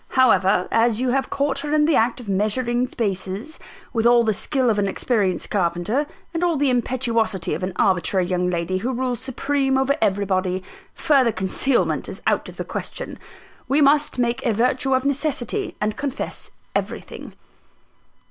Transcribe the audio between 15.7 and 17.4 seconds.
and confess everything."